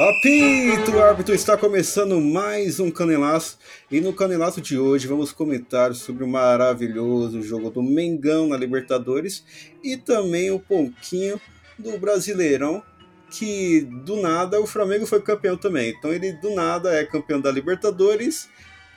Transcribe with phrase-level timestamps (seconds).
[0.00, 3.58] Apito árbitro, está começando mais um Canelaço
[3.90, 9.44] e no Canelaço de hoje vamos comentar sobre o maravilhoso jogo do Mengão na Libertadores
[9.84, 11.38] e também um pouquinho
[11.78, 12.82] do Brasileirão
[13.30, 15.90] que do nada o Flamengo foi campeão também.
[15.90, 18.48] Então ele do nada é campeão da Libertadores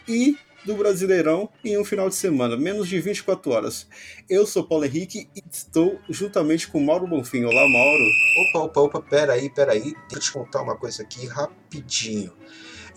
[0.08, 3.88] e do Brasileirão em um final de semana, menos de 24 horas.
[4.30, 7.44] Eu sou Paulo Henrique e estou juntamente com Mauro Bonfim.
[7.44, 8.04] Olá, Mauro.
[8.50, 9.94] Opa, opa, opa, peraí, peraí.
[10.10, 12.34] Deixa eu te contar uma coisa aqui rapidinho.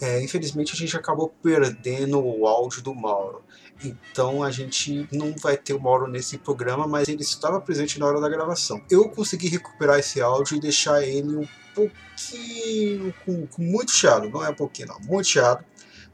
[0.01, 3.43] É, infelizmente a gente acabou perdendo o áudio do Mauro.
[3.83, 8.07] Então a gente não vai ter o Mauro nesse programa, mas ele estava presente na
[8.07, 8.81] hora da gravação.
[8.91, 14.51] Eu consegui recuperar esse áudio e deixar ele um pouquinho com, muito chiado, não é
[14.51, 15.65] um pouquinho, não, muito chiado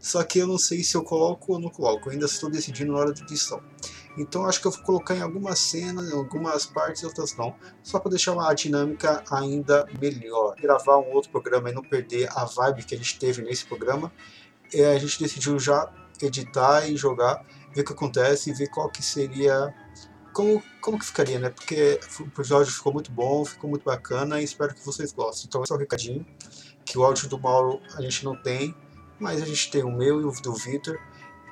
[0.03, 2.93] só que eu não sei se eu coloco ou não coloco, eu ainda estou decidindo
[2.93, 3.63] na hora de edição.
[4.19, 8.01] Então acho que eu vou colocar em algumas cenas, em algumas partes, outras não, só
[8.01, 10.57] para deixar uma dinâmica ainda melhor.
[10.61, 14.13] Gravar um outro programa e não perder a vibe que a gente teve nesse programa,
[14.75, 15.89] é, a gente decidiu já
[16.21, 19.73] editar e jogar, ver o que acontece e ver qual que seria
[20.33, 21.51] como, como que ficaria, né?
[21.51, 25.47] Porque o episódio ficou muito bom, ficou muito bacana e espero que vocês gostem.
[25.47, 26.27] Então esse é o recadinho,
[26.85, 28.75] que o áudio do Mauro a gente não tem,
[29.23, 30.99] mas a gente tem o meu e o do Victor,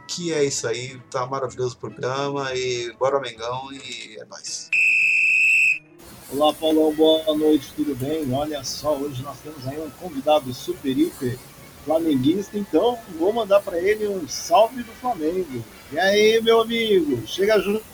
[0.08, 4.68] que é isso aí, tá maravilhoso o programa e bora Mengão e é nóis.
[6.32, 8.30] Olá Paulão, boa noite, tudo bem?
[8.34, 11.38] Olha só, hoje nós temos aí um convidado super hiper
[11.84, 15.64] flamenguista, então vou mandar para ele um salve do Flamengo.
[15.92, 17.84] E aí, meu amigo, chega junto.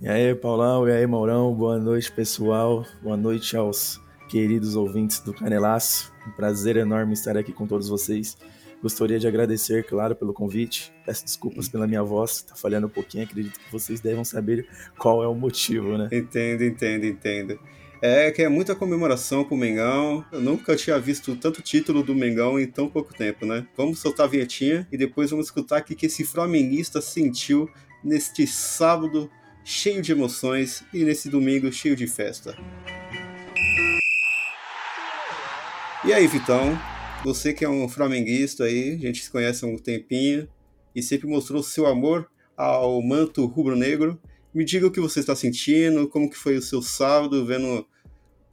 [0.00, 2.86] E aí, Paulão, e aí, Maurão, boa noite, pessoal.
[3.02, 4.00] Boa noite aos
[4.30, 6.10] queridos ouvintes do Canelaço.
[6.26, 8.38] Um prazer enorme estar aqui com todos vocês.
[8.82, 10.92] Gostaria de agradecer, claro, pelo convite.
[11.04, 13.24] Peço desculpas pela minha voz, tá falhando um pouquinho.
[13.24, 14.66] Acredito que vocês devem saber
[14.98, 16.08] qual é o motivo, né?
[16.10, 17.58] Entendo, entendo, entendo.
[18.02, 20.24] É que é muita comemoração com o Mengão.
[20.32, 23.66] Eu nunca tinha visto tanto título do Mengão em tão pouco tempo, né?
[23.76, 27.68] Vamos soltar a vinhetinha e depois vamos escutar o que esse flamenguista sentiu
[28.02, 29.30] neste sábado
[29.62, 32.56] cheio de emoções e nesse domingo cheio de festa.
[36.02, 36.78] E aí, Vitão,
[37.22, 40.48] você que é um flamenguista aí, a gente se conhece há um tempinho
[40.94, 44.20] e sempre mostrou seu amor ao manto rubro-negro.
[44.52, 47.86] Me diga o que você está sentindo, como que foi o seu sábado, vendo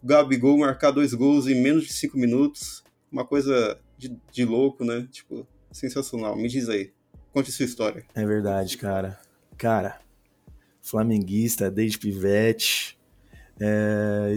[0.03, 2.83] Gabigol marcar dois gols em menos de cinco minutos.
[3.11, 5.07] Uma coisa de, de louco, né?
[5.11, 6.35] Tipo, sensacional.
[6.35, 6.91] Me diz aí.
[7.31, 8.05] Conte sua história.
[8.13, 9.19] É verdade, cara.
[9.57, 9.99] Cara,
[10.81, 12.97] flamenguista desde pivete.
[13.59, 14.33] É,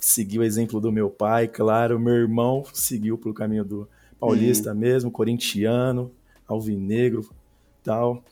[0.00, 2.00] seguiu o exemplo do meu pai, claro.
[2.00, 3.88] Meu irmão seguiu pelo caminho do
[4.18, 4.78] paulista uhum.
[4.78, 6.10] mesmo, corintiano,
[6.48, 7.28] alvinegro,
[7.84, 8.24] tal.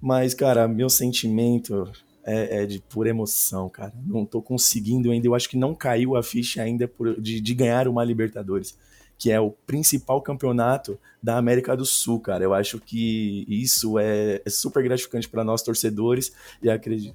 [0.00, 1.90] Mas, cara, meu sentimento
[2.24, 3.92] é, é, de pura emoção, cara.
[4.06, 5.26] Não tô conseguindo ainda.
[5.26, 8.76] Eu acho que não caiu a ficha ainda por, de, de ganhar uma Libertadores,
[9.16, 12.42] que é o principal campeonato da América do Sul, cara.
[12.42, 16.32] Eu acho que isso é, é super gratificante para nós torcedores
[16.62, 17.14] e acredito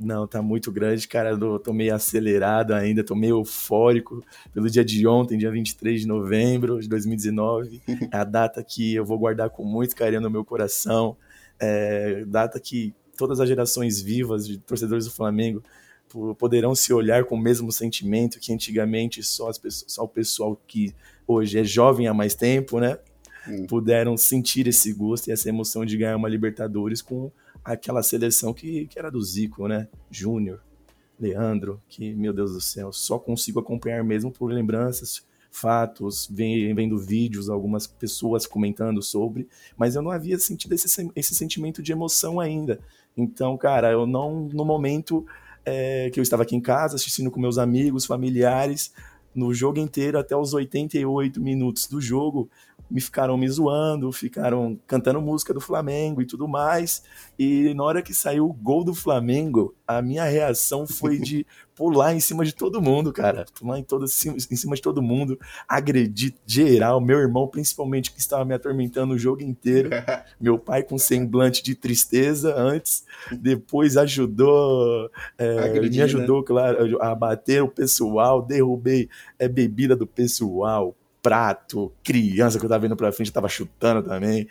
[0.00, 1.30] não, tá muito grande, cara.
[1.30, 6.06] Eu tô meio acelerado ainda, tô meio eufórico pelo dia de ontem, dia 23 de
[6.06, 7.82] novembro de 2019.
[8.12, 11.16] É a data que eu vou guardar com muito carinho no meu coração.
[11.58, 15.62] É data que todas as gerações vivas de torcedores do Flamengo
[16.38, 20.60] poderão se olhar com o mesmo sentimento que antigamente só, as pessoas, só o pessoal
[20.66, 20.94] que
[21.26, 22.98] hoje é jovem há mais tempo, né?
[23.46, 23.66] Hum.
[23.66, 27.30] Puderam sentir esse gosto e essa emoção de ganhar uma Libertadores com
[27.64, 29.88] aquela seleção que, que era do Zico, né?
[30.10, 30.62] Júnior,
[31.18, 37.50] Leandro, que, meu Deus do céu, só consigo acompanhar mesmo por lembranças, fatos, vendo vídeos,
[37.50, 42.80] algumas pessoas comentando sobre, mas eu não havia sentido esse, esse sentimento de emoção ainda.
[43.16, 45.26] Então, cara, eu não, no momento
[45.64, 48.92] é, que eu estava aqui em casa, assistindo com meus amigos, familiares,
[49.34, 52.50] no jogo inteiro, até os 88 minutos do jogo,
[52.90, 57.04] me ficaram me zoando, ficaram cantando música do Flamengo e tudo mais.
[57.38, 62.14] E na hora que saiu o gol do Flamengo, a minha reação foi de pular
[62.14, 63.44] em cima de todo mundo, cara.
[63.58, 68.44] Pular em, todo, em cima de todo mundo, agredir geral, meu irmão principalmente, que estava
[68.44, 69.90] me atormentando o jogo inteiro.
[70.40, 76.46] meu pai com semblante de tristeza antes, depois ajudou, é, Agredir, me ajudou, né?
[76.46, 82.82] claro, a bater o pessoal, derrubei é, bebida do pessoal, prato, criança que eu tava
[82.82, 84.46] vendo pra frente, tava chutando também.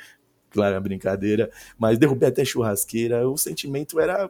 [0.52, 1.50] Claro, é brincadeira.
[1.78, 3.28] Mas derrubei até churrasqueira.
[3.30, 4.30] O sentimento era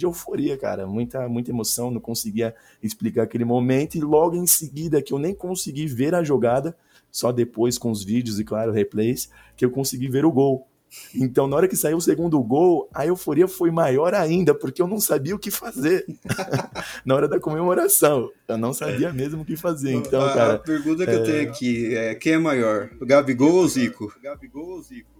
[0.00, 0.86] de euforia, cara.
[0.86, 1.90] Muita, muita emoção.
[1.90, 3.96] Não conseguia explicar aquele momento.
[3.96, 6.76] E logo em seguida, que eu nem consegui ver a jogada,
[7.10, 10.66] só depois com os vídeos e, claro, replays, que eu consegui ver o gol.
[11.14, 14.88] Então, na hora que saiu o segundo gol, a euforia foi maior ainda, porque eu
[14.88, 16.04] não sabia o que fazer
[17.06, 18.28] na hora da comemoração.
[18.48, 19.92] Eu não sabia mesmo o que fazer.
[19.92, 20.54] Então, a, cara.
[20.54, 21.14] A pergunta que é...
[21.14, 24.12] eu tenho aqui é: quem é maior, o Gabigol ou o Zico?
[24.20, 25.19] Gabigol ou Zico?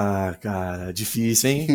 [0.00, 1.66] Ah, cara, difícil, hein?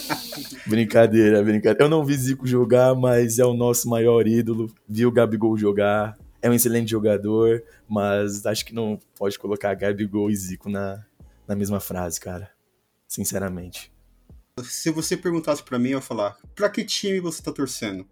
[0.66, 1.84] brincadeira, brincadeira.
[1.84, 4.74] Eu não vi Zico jogar, mas é o nosso maior ídolo.
[4.88, 6.16] Vi o Gabigol jogar.
[6.40, 11.04] É um excelente jogador, mas acho que não pode colocar Gabigol e Zico na,
[11.46, 12.50] na mesma frase, cara.
[13.06, 13.92] Sinceramente.
[14.64, 18.08] Se você perguntasse para mim, eu ia falar: pra que time você tá torcendo?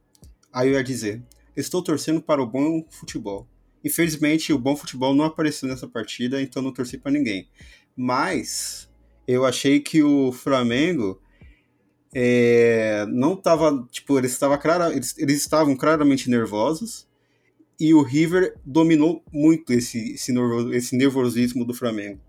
[0.53, 1.23] Aí eu ia dizer:
[1.57, 3.49] estou torcendo para o bom futebol.
[3.83, 7.49] Infelizmente, o bom futebol não apareceu nessa partida, então não torci para ninguém.
[7.97, 8.90] Mas
[9.33, 11.21] eu achei que o Flamengo
[12.15, 17.07] é, não estava, tipo, eles, estava clara, eles, eles, estavam claramente nervosos
[17.79, 22.21] e o River dominou muito esse, esse, nervoso, esse nervosismo do Flamengo.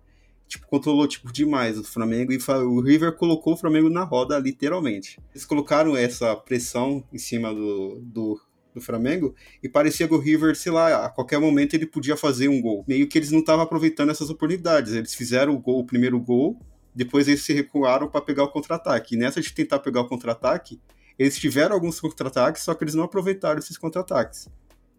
[0.48, 5.18] Tipo, controlou tipo, demais o Flamengo e o River colocou o Flamengo na roda, literalmente.
[5.32, 8.40] Eles colocaram essa pressão em cima do, do,
[8.74, 9.34] do Flamengo
[9.64, 12.84] e parecia que o River, sei lá, a qualquer momento ele podia fazer um gol.
[12.86, 14.94] Meio que eles não estavam aproveitando essas oportunidades.
[14.94, 16.60] Eles fizeram o, gol, o primeiro gol
[16.94, 19.16] depois eles se recuaram para pegar o contra-ataque.
[19.16, 20.80] E nessa de tentar pegar o contra-ataque,
[21.18, 24.50] eles tiveram alguns contra-ataques, só que eles não aproveitaram esses contra-ataques.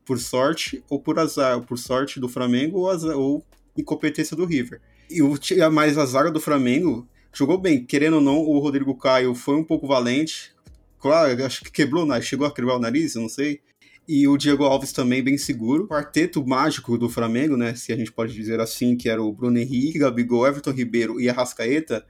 [0.04, 3.44] Por sorte ou por azar, por sorte do Flamengo ou, azar, ou
[3.76, 4.80] incompetência do River.
[5.10, 5.36] E o
[5.70, 7.84] mais a zaga do Flamengo jogou bem.
[7.84, 10.54] Querendo ou não, o Rodrigo Caio foi um pouco valente.
[10.98, 13.60] Claro, acho que quebrou, chegou a quebrar o nariz, eu não sei
[14.06, 15.84] e o Diego Alves também bem seguro.
[15.84, 19.32] O quarteto mágico do Flamengo, né, se a gente pode dizer assim, que era o
[19.32, 22.04] Bruno Henrique, Gabigol, Everton Ribeiro e Arrascaeta,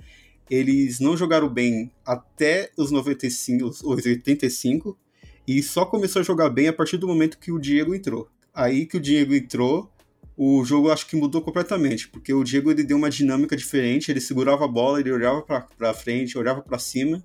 [0.51, 4.99] eles não jogaram bem até os 95, os 85
[5.47, 8.29] e só começou a jogar bem a partir do momento que o Diego entrou.
[8.55, 9.91] Aí que o Diego entrou,
[10.37, 14.21] o jogo acho que mudou completamente, porque o Diego ele deu uma dinâmica diferente, ele
[14.21, 17.23] segurava a bola, ele olhava para frente, olhava para cima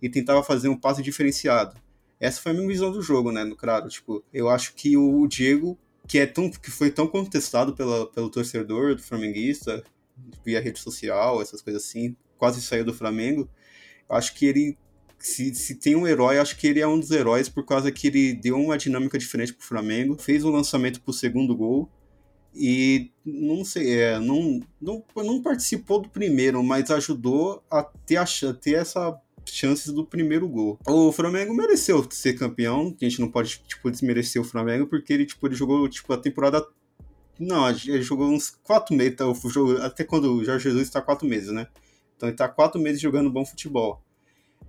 [0.00, 1.76] e tentava fazer um passe diferenciado.
[2.18, 3.88] Essa foi a minha visão do jogo, né, no claro.
[3.88, 8.30] Tipo, eu acho que o Diego, que, é tão, que foi tão contestado pela, pelo
[8.30, 9.84] torcedor do flamenguista,
[10.44, 13.48] via rede social, essas coisas assim, quase saiu do Flamengo.
[14.08, 14.78] Eu acho que ele,
[15.18, 18.06] se, se tem um herói, acho que ele é um dos heróis por causa que
[18.06, 21.90] ele deu uma dinâmica diferente pro Flamengo, fez um lançamento pro segundo gol
[22.54, 28.24] e não sei, é, não, não, não participou do primeiro, mas ajudou a ter, a,
[28.58, 30.78] ter essa chances do primeiro gol.
[30.86, 35.26] O Flamengo mereceu ser campeão, a gente não pode, tipo, desmerecer o Flamengo, porque ele,
[35.26, 36.66] tipo, ele jogou, tipo, a temporada...
[37.38, 39.24] Não, ele jogou uns quatro meses, tá,
[39.82, 41.66] até quando o Jorge Jesus está quatro meses, né?
[42.16, 44.02] Então ele está quatro meses jogando bom futebol.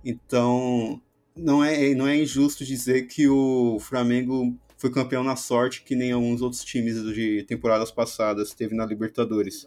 [0.04, 1.00] Então,
[1.34, 6.12] não é, não é injusto dizer que o Flamengo foi campeão na sorte, que nem
[6.12, 9.66] alguns outros times de temporadas passadas teve na Libertadores.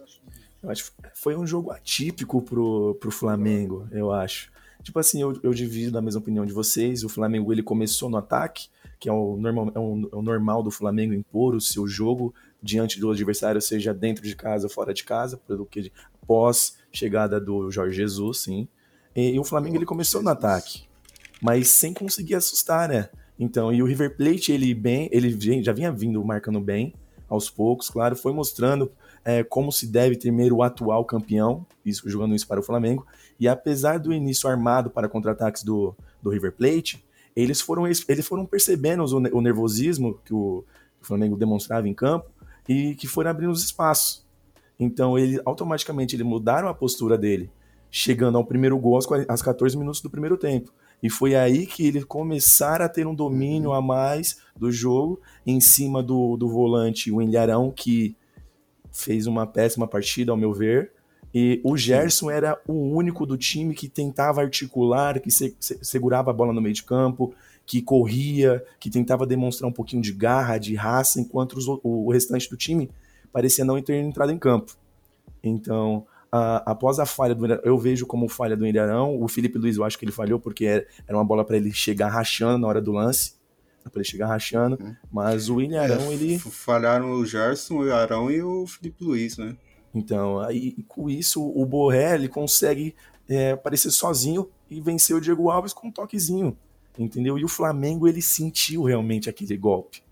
[0.62, 4.50] Eu acho que foi um jogo atípico pro, pro Flamengo, eu acho.
[4.82, 7.04] Tipo assim, eu, eu divido da mesma opinião de vocês.
[7.04, 8.68] O Flamengo ele começou no ataque,
[8.98, 12.34] que é o normal, é o, é o normal do Flamengo impor o seu jogo
[12.62, 15.92] diante do adversário, seja dentro de casa ou fora de casa, pelo que
[16.26, 18.68] pós chegada do Jorge Jesus, sim.
[19.14, 20.84] E, e o Flamengo ele começou no ataque,
[21.40, 23.08] mas sem conseguir assustar, né?
[23.38, 26.94] Então, e o River Plate ele bem, ele já vinha vindo marcando bem
[27.32, 28.92] aos poucos, claro, foi mostrando
[29.24, 33.06] é, como se deve temer o atual campeão, isso jogando isso para o Flamengo.
[33.40, 37.02] E apesar do início armado para contra-ataques do, do River Plate,
[37.34, 40.62] eles foram, eles foram percebendo o, o nervosismo que o,
[40.98, 42.30] que o Flamengo demonstrava em campo
[42.68, 44.22] e que foram abrindo os espaços.
[44.78, 47.50] Então, ele automaticamente ele mudaram a postura dele,
[47.90, 50.70] chegando ao primeiro gol aos, aos 14 minutos do primeiro tempo.
[51.02, 55.60] E foi aí que ele começaram a ter um domínio a mais do jogo em
[55.60, 58.14] cima do, do volante, o Ilharão, que
[58.92, 60.92] fez uma péssima partida, ao meu ver.
[61.34, 66.30] E o Gerson era o único do time que tentava articular, que se, se, segurava
[66.30, 70.58] a bola no meio de campo, que corria, que tentava demonstrar um pouquinho de garra,
[70.58, 72.90] de raça, enquanto os, o, o, restante do time
[73.32, 74.76] parecia não ter entrado em campo.
[75.42, 79.76] Então, a, após a falha do eu vejo como falha do Ilharão, o Felipe Luiz
[79.76, 82.66] eu acho que ele falhou porque era, era uma bola para ele chegar rachando na
[82.66, 83.34] hora do lance
[83.90, 84.78] para ele chegar rachando.
[84.80, 84.94] Uhum.
[85.10, 86.38] Mas o William Arão, é, ele.
[86.38, 89.56] Falharam o Gerson, o Arão e o Felipe Luiz, né?
[89.94, 92.94] Então, aí com isso, o Borré ele consegue
[93.28, 96.56] é, aparecer sozinho e vencer o Diego Alves com um toquezinho.
[96.98, 97.38] Entendeu?
[97.38, 100.02] E o Flamengo ele sentiu realmente aquele golpe.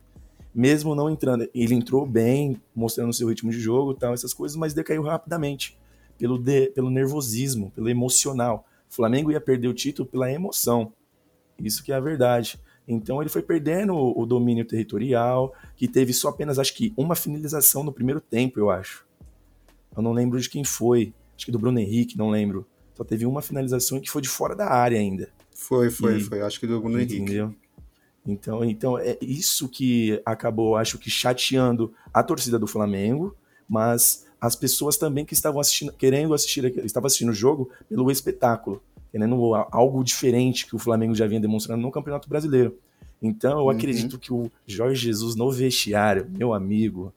[0.55, 4.75] Mesmo não entrando, ele entrou bem, mostrando seu ritmo de jogo, tal, essas coisas, mas
[4.75, 5.79] decaiu rapidamente
[6.21, 8.67] pelo, de, pelo nervosismo, pelo emocional.
[8.91, 10.93] O Flamengo ia perder o título pela emoção.
[11.59, 12.61] Isso que é a verdade.
[12.87, 17.15] Então ele foi perdendo o, o domínio territorial, que teve só apenas, acho que, uma
[17.15, 19.07] finalização no primeiro tempo, eu acho.
[19.97, 21.15] Eu não lembro de quem foi.
[21.35, 22.67] Acho que do Bruno Henrique, não lembro.
[22.95, 25.31] Só teve uma finalização que foi de fora da área ainda.
[25.55, 26.43] Foi, foi, e, foi.
[26.43, 27.17] Acho que do Bruno Henrique.
[27.17, 27.55] Entendeu?
[28.27, 33.35] Então, então é isso que acabou, acho que chateando a torcida do Flamengo,
[33.67, 38.83] mas as pessoas também que estavam assistindo, querendo assistir, estavam assistindo o jogo pelo espetáculo,
[39.13, 42.79] querendo algo diferente que o Flamengo já vinha demonstrando no Campeonato Brasileiro.
[43.21, 43.71] Então, eu uhum.
[43.71, 47.13] acredito que o Jorge Jesus no vestiário, meu amigo,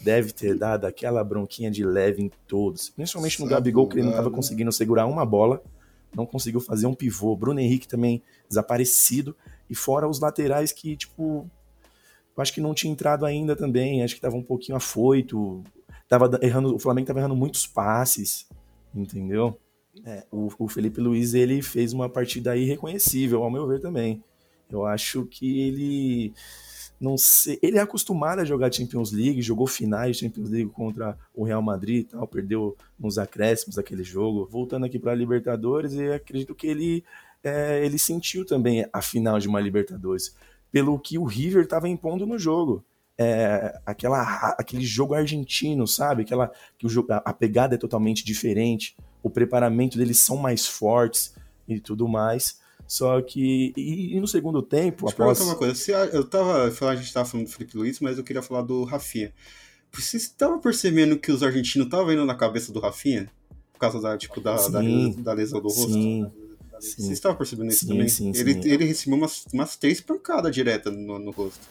[0.00, 4.10] deve ter dado aquela bronquinha de leve em todos, principalmente no Gabigol, que ele não
[4.10, 5.62] estava conseguindo segurar uma bola,
[6.14, 7.36] não conseguiu fazer um pivô.
[7.36, 9.36] Bruno Henrique também desaparecido.
[9.68, 11.50] E fora os laterais que, tipo,
[12.36, 15.62] eu acho que não tinha entrado ainda também, acho que tava um pouquinho afoito,
[16.08, 18.48] tava errando, o Flamengo tava errando muitos passes,
[18.94, 19.58] entendeu?
[20.04, 24.22] É, o, o, Felipe Luiz, ele fez uma partida irreconhecível, ao meu ver também.
[24.70, 26.34] Eu acho que ele
[27.00, 31.16] não sei, ele é acostumado a jogar Champions League, jogou finais de Champions League contra
[31.34, 34.48] o Real Madrid e tal, perdeu nos acréscimos daquele jogo.
[34.50, 37.04] Voltando aqui para a Libertadores, eu acredito que ele
[37.44, 40.34] é, ele sentiu também a final de uma Libertadores,
[40.72, 42.84] pelo que o River estava impondo no jogo.
[43.18, 46.22] É, aquela, aquele jogo argentino, sabe?
[46.22, 51.34] Aquela que o jogo, a pegada é totalmente diferente, o preparamento deles são mais fortes
[51.66, 52.58] e tudo mais.
[52.86, 55.40] Só que e, e no segundo tempo, Deixa após...
[55.40, 58.24] uma coisa, se a, eu tava, a gente tava falando do Felipe Luiz, mas eu
[58.24, 59.32] queria falar do Rafinha.
[59.92, 63.30] Você estava percebendo que os argentinos estavam indo na cabeça do Rafinha
[63.72, 64.80] por causa da tipo da, da,
[65.18, 65.92] da lesão do rosto?
[65.92, 66.30] Sim.
[66.78, 68.08] Você estava percebendo isso sim, também?
[68.08, 68.68] Sim, ele, sim.
[68.68, 71.66] ele recebeu umas, umas três pancadas diretas no, no rosto.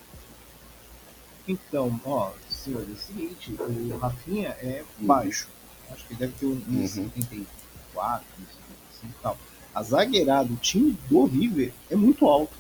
[1.48, 5.48] Então, ó, senhor, é o seguinte, o Rafinha é baixo.
[5.92, 6.88] Acho que deve ter um uhum.
[6.88, 9.38] 74, 75 e tal.
[9.74, 12.54] A zagueirada, o time do River é muito alto.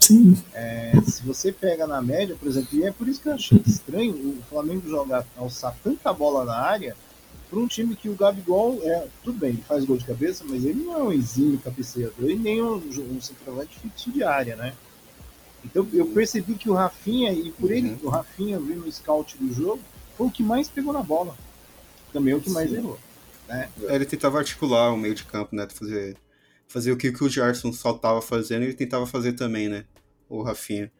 [0.00, 0.36] Sim.
[0.52, 3.62] É, se você pega na média, por exemplo, e é por isso que eu achei
[3.64, 6.96] estranho o Flamengo jogar, alçar tanta bola na área
[7.48, 10.64] para um time que o Gabigol é, tudo bem, ele faz gol de cabeça, mas
[10.64, 14.72] ele não é um exímio cabeceador e nem um, um centroavante fixo de área, né?
[15.64, 17.98] Então eu percebi que o Rafinha, e por ele, uhum.
[18.04, 19.80] o Rafinha vi no scout do jogo,
[20.16, 21.36] foi o que mais pegou na bola.
[22.12, 22.76] Também é o que mais Sim.
[22.76, 22.98] errou.
[23.48, 23.68] Né?
[23.82, 25.66] É, ele tentava articular o meio de campo, né?
[25.70, 26.16] Fazer,
[26.66, 29.84] fazer o que, que o Gerson só estava fazendo, ele tentava fazer também, né?
[30.28, 30.90] O Rafinha.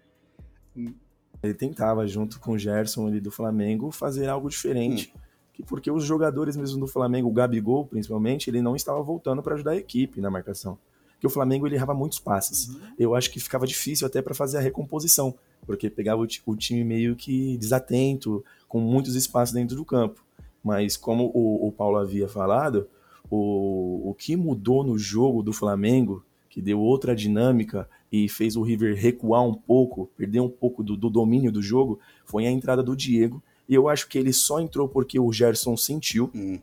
[1.42, 5.12] Ele tentava, junto com o Gerson ali do Flamengo, fazer algo diferente.
[5.14, 5.22] Hum
[5.66, 9.72] porque os jogadores mesmo do Flamengo, o Gabigol principalmente, ele não estava voltando para ajudar
[9.72, 10.78] a equipe na marcação.
[11.22, 12.66] Porque o Flamengo ele errava muitos passes.
[12.66, 12.80] Uhum.
[12.98, 15.32] Eu acho que ficava difícil até para fazer a recomposição,
[15.64, 20.20] porque pegava o, o, time meio que desatento, com muitos espaços dentro do campo.
[20.64, 22.88] Mas como o, o Paulo havia falado,
[23.30, 28.62] o, o que mudou no jogo do Flamengo, que deu outra dinâmica e fez o
[28.62, 32.82] River recuar um pouco, perder um pouco do, do domínio do jogo, foi a entrada
[32.82, 36.32] do Diego e eu acho que ele só entrou porque o Gerson sentiu.
[36.34, 36.58] Hum.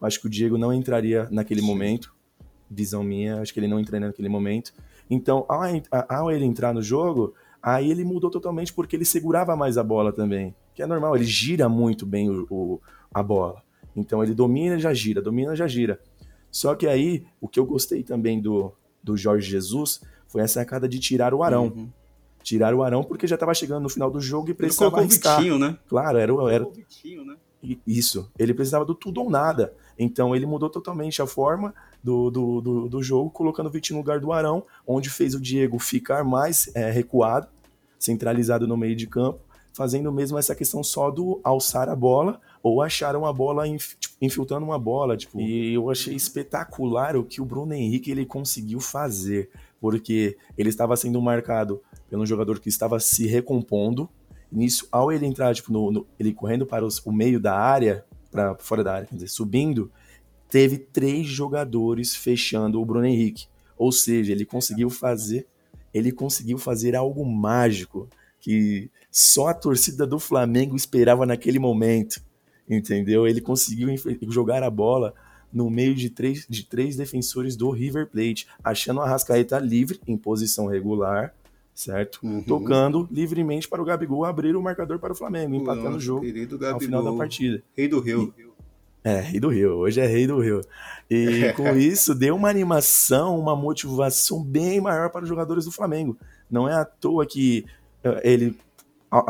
[0.00, 1.66] Acho que o Diego não entraria naquele Sim.
[1.68, 2.12] momento.
[2.74, 4.72] Visão minha, acho que ele não entraria naquele momento.
[5.08, 5.62] Então, ao,
[6.08, 10.12] ao ele entrar no jogo, aí ele mudou totalmente porque ele segurava mais a bola
[10.12, 10.54] também.
[10.74, 12.80] Que é normal, ele gira muito bem o, o,
[13.12, 13.62] a bola.
[13.94, 16.00] Então ele domina e já gira, domina e já gira.
[16.50, 20.88] Só que aí, o que eu gostei também do, do Jorge Jesus foi essa sacada
[20.88, 21.72] de tirar o Arão.
[21.74, 21.90] Uhum.
[22.42, 25.06] Tiraram o Arão porque já estava chegando no final do jogo e precisava ele.
[25.06, 25.78] O Vitinho, né?
[25.88, 26.64] Claro, era, era...
[26.66, 27.36] O Vitinho, né?
[27.86, 29.72] Isso, ele precisava do tudo ou nada.
[29.98, 34.02] Então ele mudou totalmente a forma do, do, do, do jogo, colocando o Vitinho no
[34.02, 37.46] lugar do Arão, onde fez o Diego ficar mais é, recuado,
[37.98, 39.40] centralizado no meio de campo,
[39.72, 44.64] fazendo mesmo essa questão só do alçar a bola ou achar uma bola, tipo, infiltrando
[44.64, 45.16] uma bola.
[45.16, 49.50] Tipo, e eu achei espetacular o que o Bruno Henrique ele conseguiu fazer,
[49.80, 54.08] porque ele estava sendo marcado pelo jogador que estava se recompondo.
[54.52, 58.04] Nisso, ao ele entrar, tipo, no, no ele correndo para os, o meio da área,
[58.30, 59.90] para fora da área, quer dizer, subindo,
[60.48, 63.46] teve três jogadores fechando o Bruno Henrique.
[63.78, 65.46] Ou seja, ele conseguiu fazer,
[65.92, 72.20] ele conseguiu fazer algo mágico que só a torcida do Flamengo esperava naquele momento,
[72.68, 73.26] entendeu?
[73.26, 73.88] Ele conseguiu
[74.28, 75.14] jogar a bola
[75.52, 80.16] no meio de três, de três defensores do River Plate, achando a Rascaeta livre em
[80.16, 81.34] posição regular,
[81.74, 82.20] certo?
[82.22, 82.42] Uhum.
[82.42, 86.24] Tocando livremente para o Gabigol abrir o marcador para o Flamengo, empatando o jogo
[86.70, 87.62] ao final da partida.
[87.76, 88.32] Rei do Rio.
[88.38, 88.52] E,
[89.04, 89.72] é, rei do Rio.
[89.72, 90.60] Hoje é rei do Rio.
[91.10, 96.16] E com isso deu uma animação, uma motivação bem maior para os jogadores do Flamengo.
[96.50, 97.64] Não é à toa que
[98.04, 98.56] uh, ele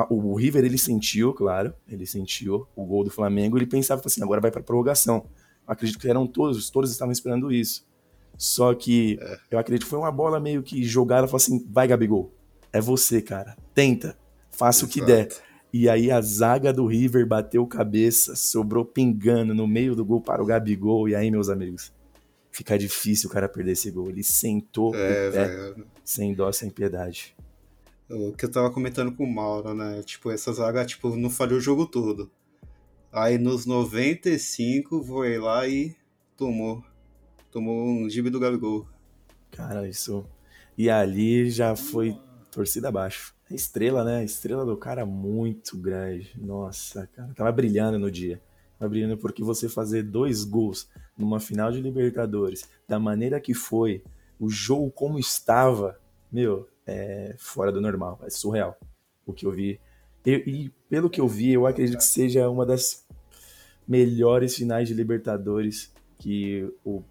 [0.08, 4.40] o River ele sentiu, claro, ele sentiu o gol do Flamengo, ele pensava assim, agora
[4.40, 5.26] vai para prorrogação.
[5.66, 7.84] Acredito que eram todos, todos estavam esperando isso.
[8.36, 9.38] Só que é.
[9.50, 12.32] eu acredito que foi uma bola meio que jogada, falou assim: vai, Gabigol,
[12.72, 13.56] é você, cara.
[13.74, 14.16] Tenta,
[14.50, 14.90] faça Exato.
[14.90, 15.28] o que der.
[15.72, 20.42] E aí a zaga do River bateu cabeça, sobrou pingando no meio do gol para
[20.42, 21.08] o Gabigol.
[21.08, 21.92] E aí, meus amigos,
[22.50, 24.10] fica difícil o cara perder esse gol.
[24.10, 25.86] Ele sentou É, o pé, velho.
[26.04, 27.34] sem dó, sem piedade.
[28.10, 30.02] O que eu tava comentando com o Mauro, né?
[30.02, 32.30] Tipo, essa zaga, tipo, não falhou o jogo todo.
[33.10, 35.94] Aí nos 95 foi lá e
[36.36, 36.84] tomou.
[37.52, 38.87] Tomou um gibi do Gabigol.
[39.50, 40.25] Cara, isso.
[40.76, 42.18] E ali já foi
[42.50, 43.35] torcida abaixo.
[43.50, 44.25] Estrela, né?
[44.25, 46.32] Estrela do cara muito grande.
[46.40, 48.40] Nossa, cara, tava brilhando no dia.
[48.78, 54.02] Tava brilhando porque você fazer dois gols numa final de Libertadores, da maneira que foi,
[54.40, 56.00] o jogo como estava,
[56.32, 58.78] meu, é fora do normal, é surreal
[59.26, 59.78] o que eu vi.
[60.25, 63.06] E pelo que eu vi, eu acredito que seja uma das
[63.87, 67.02] melhores finais de Libertadores que o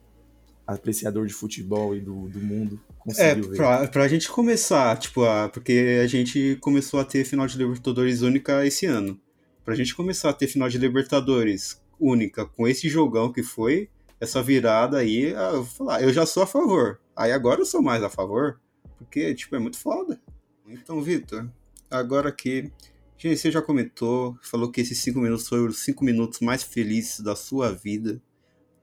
[0.73, 3.57] apreciador de futebol e do, do mundo É, conseguiu ver.
[3.57, 8.21] pra, pra gente começar, tipo, a, porque a gente começou a ter final de Libertadores
[8.21, 9.19] única esse ano.
[9.63, 14.41] Pra gente começar a ter final de Libertadores única com esse jogão que foi, essa
[14.41, 16.99] virada aí, ah, eu, vou falar, eu já sou a favor.
[17.15, 18.59] Aí agora eu sou mais a favor,
[18.97, 20.19] porque, tipo, é muito foda.
[20.67, 21.47] Então, Vitor,
[21.89, 22.71] agora aqui.
[23.17, 27.19] Gente, você já comentou, falou que esses cinco minutos foram os cinco minutos mais felizes
[27.19, 28.19] da sua vida.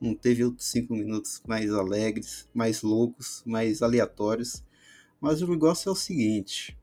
[0.00, 4.62] Não teve outros cinco minutos mais alegres, mais loucos, mais aleatórios.
[5.20, 6.78] Mas o negócio é o seguinte: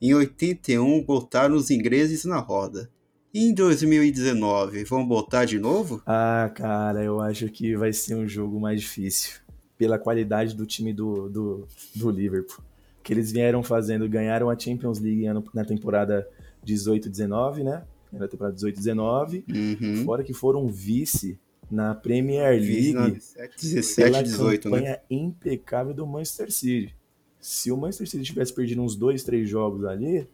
[0.00, 2.88] em 81 botaram os ingleses na roda.
[3.34, 6.00] E em 2019 vão botar de novo?
[6.06, 9.40] Ah, cara, eu acho que vai ser um jogo mais difícil.
[9.76, 12.64] Pela qualidade do time do, do, do Liverpool.
[13.02, 16.28] Que eles vieram fazendo, ganharam a Champions League na temporada
[16.66, 17.84] 18-19, né?
[18.12, 19.44] Na temporada 18-19.
[19.48, 20.04] Uhum.
[20.04, 21.38] Fora que foram vice
[21.70, 23.20] na Premier League
[23.60, 24.76] 17, pela 18, né?
[24.76, 26.96] campanha impecável do Manchester City.
[27.40, 30.26] Se o Manchester City tivesse perdido uns dois, três jogos ali,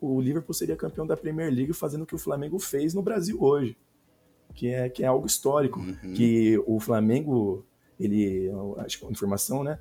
[0.00, 3.42] o Liverpool seria campeão da Premier League fazendo o que o Flamengo fez no Brasil
[3.42, 3.76] hoje,
[4.54, 5.80] que é, que é algo histórico.
[5.80, 6.12] Uhum.
[6.14, 7.64] Que o Flamengo,
[7.98, 9.78] ele, acho que é uma informação, né?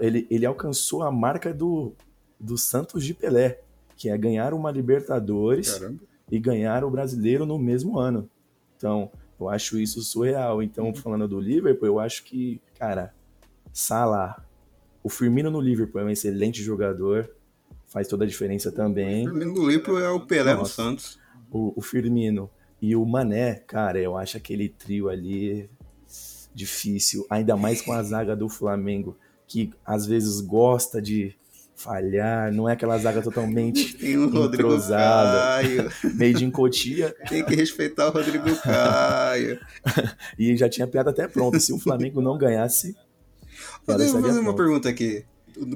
[0.00, 1.92] Ele, ele alcançou a marca do,
[2.38, 3.60] do Santos de Pelé,
[3.96, 6.00] que é ganhar uma Libertadores Caramba.
[6.30, 8.30] e ganhar o brasileiro no mesmo ano.
[8.76, 10.62] Então, eu acho isso surreal.
[10.62, 13.14] Então, falando do Liverpool, eu acho que, cara,
[13.72, 14.44] Salah,
[15.02, 17.30] o Firmino no Liverpool é um excelente jogador,
[17.86, 19.26] faz toda a diferença também.
[19.26, 20.74] O Firmino do Liverpool é o Pelé no Nossa.
[20.74, 21.18] Santos.
[21.50, 25.70] O, o Firmino e o Mané, cara, eu acho aquele trio ali
[26.54, 29.16] difícil, ainda mais com a zaga do Flamengo,
[29.46, 31.36] que às vezes gosta de
[31.76, 34.68] falhar, não é aquela zaga totalmente Tem o Rodrigo.
[34.88, 35.90] Caio.
[36.14, 39.58] meio de encotia, Tem que respeitar o Rodrigo Caio.
[40.38, 41.58] e já tinha piada até pronta.
[41.60, 42.96] Se o Flamengo não ganhasse,
[43.86, 45.24] eu vou estaria fazer uma pergunta aqui.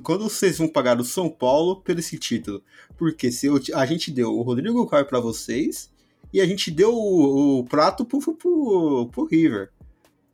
[0.03, 2.63] Quando vocês vão pagar o São Paulo pelo esse título?
[2.97, 5.89] Porque se eu- a gente deu o Rodrigo Caio pra vocês
[6.33, 9.71] e a gente deu o, o prato pro, pro, pro River.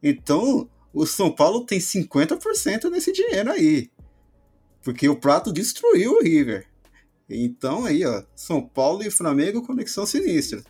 [0.03, 3.91] Então, o São Paulo tem 50% nesse dinheiro aí.
[4.85, 6.67] Porque o prato destruiu o River.
[7.29, 10.63] Então aí, ó, São Paulo e Flamengo, conexão sinistra.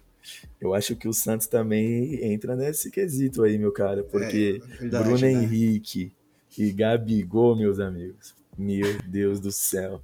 [0.61, 5.05] Eu acho que o Santos também entra nesse quesito aí, meu cara, porque É, verdade,
[5.05, 5.33] Bruno né?
[5.33, 6.13] Henrique
[6.57, 10.01] e Gabigol, meus amigos, meu Deus do céu.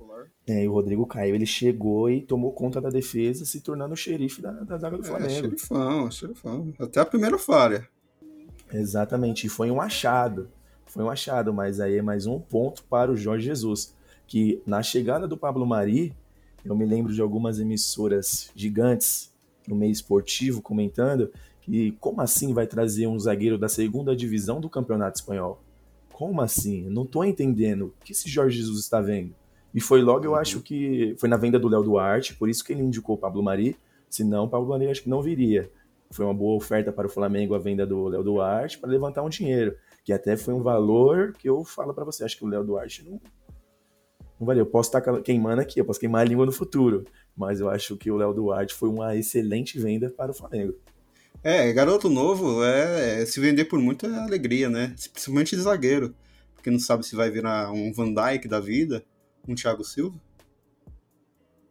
[0.47, 3.97] É, e o Rodrigo Caio, ele chegou e tomou conta da defesa, se tornando o
[3.97, 5.31] xerife da, da zaga do É, Flamengo.
[5.33, 6.75] xerifão, xerifão.
[6.79, 7.89] Até a primeira falha.
[8.73, 10.49] Exatamente, e foi um achado.
[10.87, 13.95] Foi um achado, mas aí é mais um ponto para o Jorge Jesus.
[14.31, 16.15] Que na chegada do Pablo Mari,
[16.65, 19.35] eu me lembro de algumas emissoras gigantes
[19.67, 24.71] no meio esportivo comentando que como assim vai trazer um zagueiro da segunda divisão do
[24.71, 25.61] Campeonato Espanhol?
[26.13, 26.85] Como assim?
[26.85, 27.93] Eu não tô entendendo.
[28.01, 29.35] O que esse Jorge Jesus está vendo?
[29.75, 30.37] E foi logo, eu Uhum.
[30.37, 33.43] acho que foi na venda do Léo Duarte, por isso que ele indicou o Pablo
[33.43, 33.77] Mari.
[34.09, 35.69] Senão, o Pablo Mari acho que não viria
[36.13, 39.29] foi uma boa oferta para o Flamengo a venda do Léo Duarte para levantar um
[39.29, 42.65] dinheiro, que até foi um valor que eu falo para você, acho que o Léo
[42.65, 43.21] Duarte não
[44.41, 44.63] não valeu.
[44.63, 47.05] Eu posso estar queimando aqui, eu posso queimar a língua no futuro,
[47.37, 50.75] mas eu acho que o Léo Duarte foi uma excelente venda para o Flamengo.
[51.43, 54.95] É, garoto novo, é, é, se vender por muito é alegria, né?
[55.13, 56.15] Principalmente de zagueiro.
[56.55, 59.03] Porque não sabe se vai virar um Van Dijk da vida,
[59.49, 60.21] um Thiago Silva.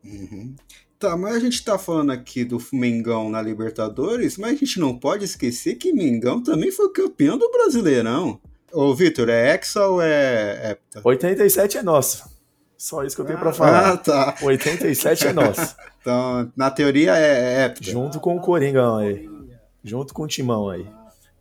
[0.03, 0.55] Uhum.
[0.97, 4.97] Tá, mas a gente tá falando aqui do Mengão na Libertadores, mas a gente não
[4.97, 8.41] pode esquecer que Mengão também foi campeão do Brasileirão.
[8.73, 11.01] Ô, Vitor, é Hexa ou é Hepta?
[11.03, 12.38] 87 é nosso.
[12.79, 13.97] Só isso que eu tenho para Ah, falar.
[13.97, 14.35] tá.
[14.41, 15.75] 87 é nosso.
[16.01, 17.83] Então, na teoria é Hepta.
[17.91, 19.29] Junto com o Coringão aí.
[19.83, 20.87] Junto com o Timão aí.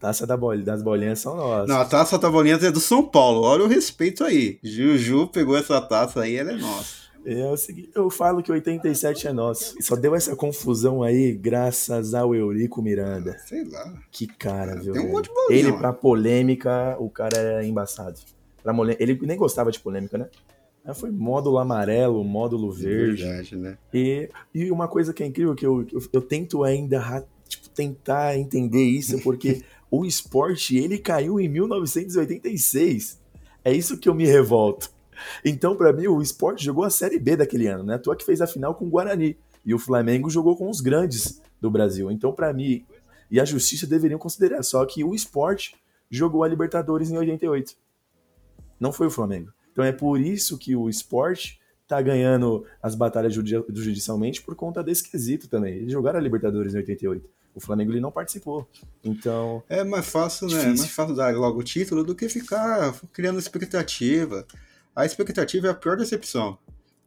[0.00, 1.68] Taça da bola, das bolinhas são nossas.
[1.68, 3.42] Não, a taça da bolinha é do São Paulo.
[3.42, 4.58] Olha o respeito aí.
[4.62, 7.08] Juju pegou essa taça aí, ela é nossa.
[7.24, 9.76] É o seguinte, eu falo que 87 é nosso.
[9.80, 13.36] Só deu essa confusão aí graças ao Eurico Miranda.
[13.46, 13.92] Sei lá.
[14.10, 14.92] Que cara, viu?
[14.92, 18.18] Tem um monte de bolinha, Ele, pra polêmica, o cara era embaçado.
[18.98, 20.26] Ele nem gostava de polêmica, né?
[20.94, 23.22] Foi módulo amarelo, módulo verde.
[23.22, 23.78] Verdade, né?
[23.92, 28.36] E, e uma coisa que é incrível, que eu, eu, eu tento ainda tipo, tentar
[28.38, 33.20] entender isso, porque o esporte, ele caiu em 1986.
[33.64, 34.90] É isso que eu me revolto.
[35.44, 37.98] Então, pra mim, o esporte jogou a Série B daquele ano, né?
[37.98, 39.36] Tu que fez a final com o Guarani.
[39.64, 42.10] E o Flamengo jogou com os grandes do Brasil.
[42.10, 42.84] Então, pra mim,
[43.30, 44.62] e a justiça deveriam considerar.
[44.62, 45.74] Só que o esporte
[46.10, 47.76] jogou a Libertadores em 88.
[48.80, 49.52] Não foi o Flamengo.
[49.78, 54.82] Então é por isso que o esporte tá ganhando as batalhas judi- judicialmente por conta
[54.82, 55.74] desse quesito também.
[55.76, 57.24] Eles jogaram a Libertadores em 88.
[57.54, 58.68] O Flamengo ele não participou.
[59.04, 60.54] Então, É mais fácil, né?
[60.54, 60.78] É Difícil.
[60.78, 64.44] mais fácil dar logo o título do que ficar criando expectativa.
[64.96, 66.58] A expectativa é a pior decepção.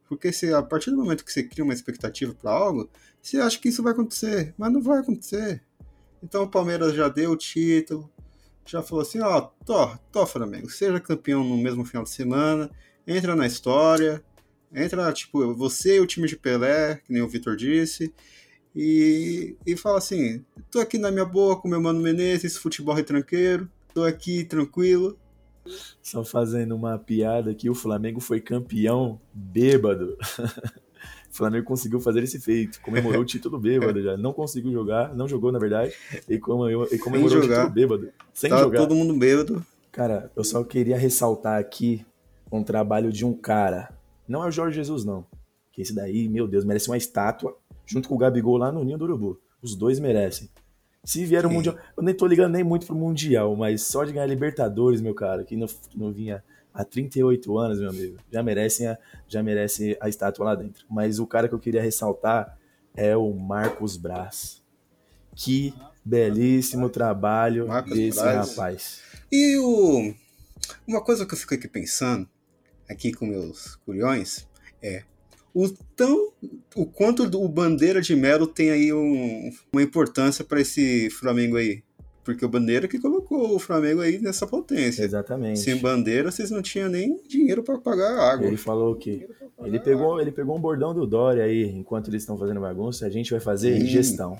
[0.08, 2.90] Porque se a partir do momento que você cria uma expectativa para algo,
[3.22, 5.62] você acha que isso vai acontecer, mas não vai acontecer.
[6.24, 8.10] Então o Palmeiras já deu o título,
[8.66, 12.70] já falou assim, ó, tô, tô Flamengo, seja campeão no mesmo final de semana,
[13.06, 14.24] entra na história,
[14.74, 18.14] entra, tipo, você e o time de Pelé, que nem o Vitor disse,
[18.76, 23.70] e, e fala assim, tô aqui na minha boa com meu mano Menezes, futebol retranqueiro,
[23.94, 25.18] tô aqui tranquilo.
[26.02, 30.18] só fazendo uma piada aqui, o Flamengo foi campeão bêbado.
[31.32, 34.18] O Flamengo conseguiu fazer esse feito, comemorou o título bêbado já.
[34.18, 35.94] Não conseguiu jogar, não jogou na verdade,
[36.28, 38.10] e comemorou, e comemorou o título bêbado.
[38.34, 38.80] Sem tá jogar.
[38.80, 39.66] todo mundo bêbado.
[39.94, 42.06] Cara, eu só queria ressaltar aqui
[42.52, 43.90] um trabalho de um cara.
[44.28, 45.26] Não é o Jorge Jesus, não.
[45.72, 48.98] Que esse daí, meu Deus, merece uma estátua junto com o Gabigol lá no Ninho
[48.98, 49.40] do Urubu.
[49.62, 50.50] Os dois merecem.
[51.04, 51.50] Se vier o.
[51.50, 51.78] Mundial.
[51.96, 55.46] Eu nem tô ligando nem muito pro Mundial, mas só de ganhar Libertadores, meu cara,
[55.46, 59.98] que não, que não vinha há 38 anos, meu amigo, já merecem a, já merece
[60.02, 60.86] a estátua lá dentro.
[60.90, 62.58] Mas o cara que eu queria ressaltar
[62.96, 64.62] é o Marcos Braz.
[65.36, 68.50] Que belíssimo trabalho Marcos desse Braz.
[68.50, 69.02] rapaz.
[69.32, 70.14] E o...
[70.88, 72.28] uma coisa que eu fico aqui pensando,
[72.90, 74.48] aqui com meus culhões,
[74.82, 75.04] é
[75.54, 76.32] o tão
[76.76, 81.84] o quanto o Bandeira de Melo tem aí um- uma importância para esse Flamengo aí.
[82.24, 85.04] Porque o Bandeira que colocou o Flamengo aí nessa potência.
[85.04, 85.60] Exatamente.
[85.60, 88.48] Sem Bandeira, vocês não tinham nem dinheiro para pagar a água.
[88.48, 89.28] Ele falou que
[89.64, 93.10] ele pegou, ele pegou um bordão do Dória aí, enquanto eles estão fazendo bagunça, a
[93.10, 93.88] gente vai fazer Sim.
[93.88, 94.40] gestão.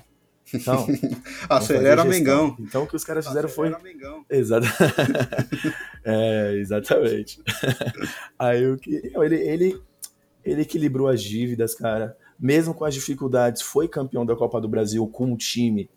[0.54, 0.86] Então,
[1.48, 2.04] Acelera.
[2.04, 2.56] Mengão.
[2.60, 4.24] Então o que os caras fizeram foi Acelera Mengão.
[4.30, 4.66] Exato.
[6.04, 7.40] é, exatamente.
[8.38, 9.82] Aí o que ele, ele
[10.44, 12.16] ele equilibrou as dívidas, cara.
[12.38, 15.88] Mesmo com as dificuldades, foi campeão da Copa do Brasil com um time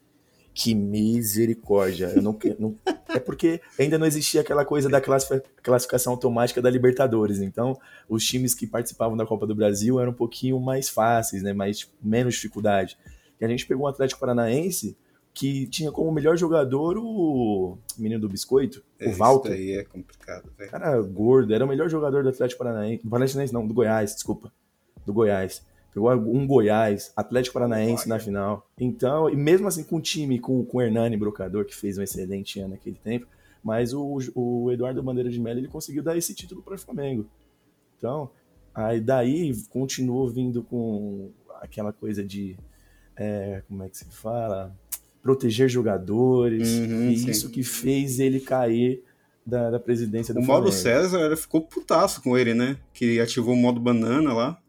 [0.55, 2.13] que misericórdia.
[2.15, 2.75] Eu não, não-
[3.09, 7.39] é porque ainda não existia aquela coisa da classifi- classificação automática da Libertadores.
[7.39, 7.77] Então,
[8.09, 11.51] os times que participavam da Copa do Brasil eram um pouquinho mais fáceis, né?
[11.53, 12.97] Mais tipo, menos dificuldade.
[13.39, 14.97] E a gente pegou um Atlético Paranaense
[15.33, 19.51] que tinha como melhor jogador o menino do biscoito, o Isso Walter.
[19.51, 20.71] aí é complicado, velho.
[20.71, 23.03] Cara gordo, era o melhor jogador do Atlético Paranaense.
[23.03, 24.49] Do Paranaense não, do Goiás, desculpa.
[25.05, 25.61] Do Goiás.
[25.95, 28.69] Pegou um Goiás, Atlético Paranaense na final.
[28.77, 32.01] Então, e mesmo assim com o time, com, com o Hernani Brocador, que fez um
[32.03, 33.25] excelente ano naquele tempo,
[33.63, 37.25] mas o, o Eduardo Bandeira de Mello ele conseguiu dar esse título para o Flamengo.
[37.97, 38.29] Então,
[38.73, 41.31] aí daí continuou vindo com
[41.61, 42.57] aquela coisa de.
[43.15, 44.75] é, como é que se fala?
[45.23, 46.73] Proteger jogadores.
[46.73, 47.29] Uhum, e sim.
[47.31, 49.01] isso que fez ele cair
[49.45, 50.83] da, da presidência do O Mauro Flamengo.
[50.83, 52.77] César ele ficou putaço com ele, né?
[52.93, 54.61] Que ativou o modo banana lá.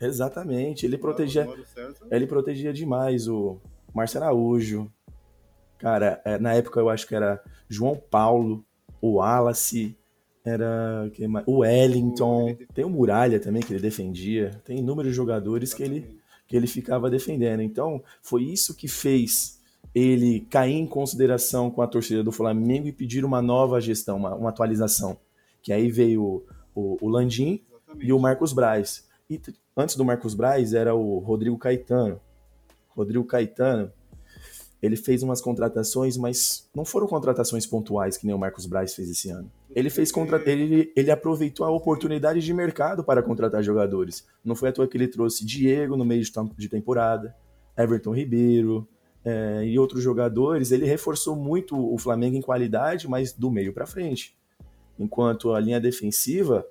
[0.00, 2.06] Exatamente, ele protegia, O Mauro César.
[2.10, 3.58] ele protegia demais o
[3.94, 4.90] Márcio Araújo.
[5.78, 8.64] Cara, é, na época eu acho que era João Paulo,
[9.00, 9.96] o Wallace,
[10.44, 11.10] era
[11.44, 16.56] o Wellington, tem o Muralha também que ele defendia, tem inúmeros jogadores que ele, que
[16.56, 17.62] ele ficava defendendo.
[17.62, 19.60] Então, foi isso que fez
[19.94, 24.34] ele cair em consideração com a torcida do Flamengo e pedir uma nova gestão, uma,
[24.34, 25.16] uma atualização.
[25.62, 27.60] Que aí veio o, o, o Landim
[27.98, 29.08] e o Marcos Braz.
[29.28, 29.40] E
[29.76, 32.20] antes do Marcos Braz era o Rodrigo Caetano.
[32.88, 33.92] Rodrigo Caetano,
[34.80, 39.10] ele fez umas contratações, mas não foram contratações pontuais que nem o Marcos Braz fez
[39.10, 39.50] esse ano.
[39.74, 40.42] Ele fez contra...
[40.50, 44.26] ele, ele aproveitou a oportunidade de mercado para contratar jogadores.
[44.42, 46.22] Não foi à toa que ele trouxe Diego no meio
[46.56, 47.36] de temporada,
[47.76, 48.88] Everton Ribeiro
[49.22, 50.72] é, e outros jogadores.
[50.72, 54.34] Ele reforçou muito o Flamengo em qualidade, mas do meio para frente.
[54.98, 56.66] Enquanto a linha defensiva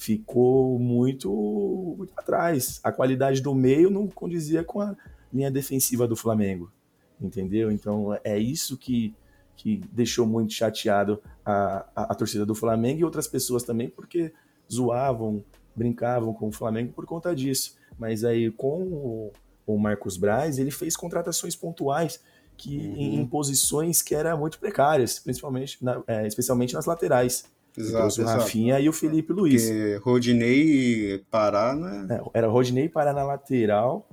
[0.00, 2.80] ficou muito, muito atrás.
[2.82, 4.96] A qualidade do meio não condizia com a
[5.30, 6.72] linha defensiva do Flamengo,
[7.20, 7.70] entendeu?
[7.70, 9.14] Então é isso que,
[9.54, 14.32] que deixou muito chateado a, a, a torcida do Flamengo e outras pessoas também, porque
[14.72, 15.44] zoavam
[15.76, 17.76] brincavam com o Flamengo por conta disso.
[17.98, 19.32] Mas aí com o,
[19.66, 22.22] o Marcos Braz, ele fez contratações pontuais
[22.56, 22.96] que uhum.
[22.96, 27.44] em, em, posições que eram muito precárias, principalmente, na, é, especialmente nas laterais.
[27.76, 28.84] Exato, o Rafinha exato.
[28.84, 29.66] e o Felipe Luiz.
[29.66, 32.06] Porque Rodinei e Pará, né?
[32.10, 34.08] É, era Rodinei e Pará na lateral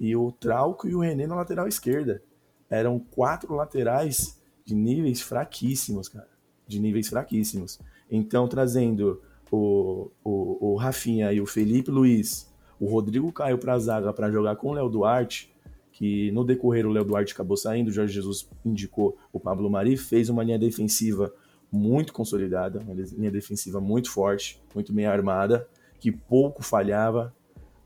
[0.00, 2.22] e o Trauco e o René na lateral esquerda.
[2.68, 6.28] Eram quatro laterais de níveis fraquíssimos, cara.
[6.66, 7.78] De níveis fraquíssimos.
[8.10, 13.78] Então, trazendo o, o, o Rafinha e o Felipe Luiz, o Rodrigo Caio para a
[13.78, 15.54] zaga para jogar com o Léo Duarte,
[15.92, 19.96] que no decorrer o Léo Duarte acabou saindo, o Jorge Jesus indicou o Pablo Mari,
[19.96, 21.32] fez uma linha defensiva
[21.70, 27.34] muito consolidada, uma linha defensiva muito forte, muito bem armada, que pouco falhava.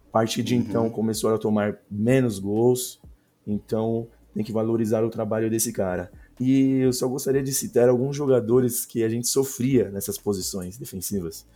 [0.08, 0.60] A partir de uhum.
[0.60, 3.00] então começou a tomar menos gols,
[3.46, 6.10] então tem que valorizar o trabalho desse cara.
[6.38, 11.46] E eu só gostaria de citar alguns jogadores que a gente sofria nessas posições defensivas,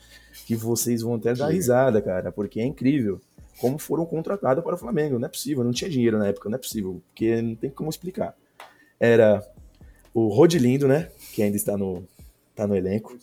[0.46, 3.20] que vocês vão até dar risada, cara, porque é incrível
[3.58, 5.18] como foram contratados para o Flamengo.
[5.18, 7.88] Não é possível, não tinha dinheiro na época, não é possível, porque não tem como
[7.88, 8.37] explicar.
[9.00, 9.42] Era
[10.12, 12.06] o Rodilindo, né, que ainda está no,
[12.54, 13.16] tá no elenco.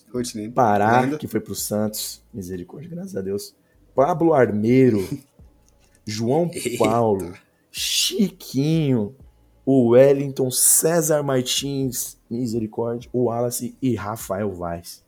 [0.52, 3.56] Pará, que foi para o Santos, misericórdia, graças a Deus.
[3.96, 5.08] Pablo Armeiro,
[6.06, 7.34] João Paulo,
[7.72, 9.16] Chiquinho,
[9.66, 15.04] o Wellington, César Martins, misericórdia, o Wallace e Rafael Vaz.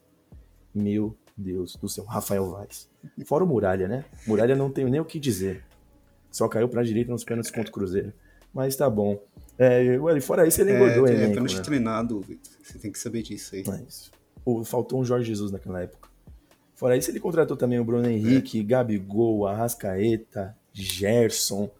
[0.74, 2.88] Meu Deus do céu, Rafael Vaz.
[3.26, 4.04] Fora o Muralha, né?
[4.26, 5.64] Muralha não tenho nem o que dizer.
[6.30, 8.12] Só caiu pra direita nos pênaltis contra o Cruzeiro.
[8.52, 9.20] Mas tá bom.
[9.58, 11.62] É, fora isso, ele é, engordou, é, É, pênalti né?
[11.62, 12.24] treinado,
[12.62, 13.64] Você tem que saber disso aí.
[13.66, 14.10] Mas,
[14.64, 16.08] faltou um Jorge Jesus naquela época.
[16.74, 18.62] Fora isso, ele contratou também o Bruno Henrique, é.
[18.62, 21.70] Gabigol, Arrascaeta, Gerson.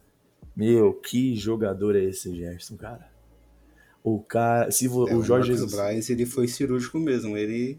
[0.54, 3.12] Meu, que jogador é esse Gerson, cara?
[4.04, 7.78] O cara, se vo, é, o Jorge Jesus, Braz, ele foi cirúrgico mesmo, ele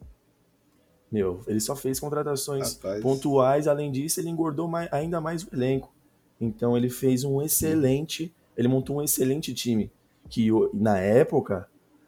[1.12, 3.02] meu, ele só fez contratações Rapaz.
[3.02, 5.94] pontuais, além disso, ele engordou mais, ainda mais o elenco.
[6.42, 9.92] Então ele fez um excelente, ele montou um excelente time
[10.30, 11.68] que na época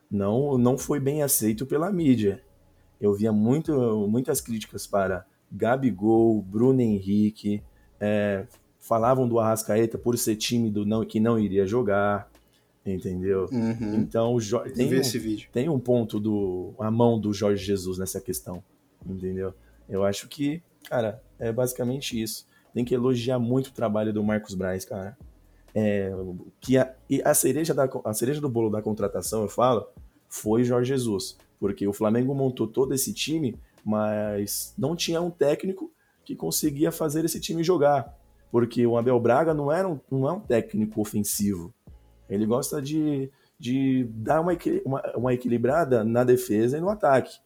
[0.10, 2.44] não não foi bem aceito pela mídia.
[3.00, 7.62] Eu via muito, muitas críticas para Gabigol, Bruno Henrique,
[8.00, 8.46] é,
[8.80, 12.30] falavam do Arrascaeta por ser tímido, não, que não iria jogar,
[12.86, 13.48] entendeu?
[13.52, 13.96] Uhum.
[13.96, 14.38] Então
[14.74, 18.64] tem, um, tem um ponto do a mão do Jorge Jesus nessa questão,
[19.06, 19.54] entendeu?
[19.88, 22.48] Eu acho que, cara, é basicamente isso.
[22.74, 25.18] Tem que elogiar muito o trabalho do Marcos Braz, cara.
[25.76, 26.12] É,
[26.60, 29.88] que a, a cereja da a cereja do bolo da contratação, eu falo,
[30.28, 35.92] foi Jorge Jesus, porque o Flamengo montou todo esse time, mas não tinha um técnico
[36.26, 38.18] que conseguia fazer esse time jogar
[38.52, 41.74] porque o Abel Braga não, era um, não é um técnico ofensivo.
[42.30, 47.38] Ele gosta de, de dar uma, uma, uma, equilibrada na defesa e no ataque.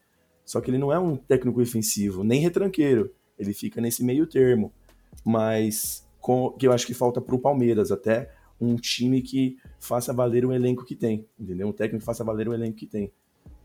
[0.45, 3.11] Só que ele não é um técnico ofensivo, nem retranqueiro.
[3.37, 4.71] Ele fica nesse meio termo.
[5.23, 10.13] Mas com, que eu acho que falta para o Palmeiras até um time que faça
[10.13, 11.67] valer o elenco que tem, entendeu?
[11.67, 13.11] Um técnico que faça valer o elenco que tem.